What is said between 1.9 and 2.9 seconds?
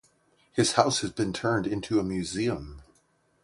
a museum.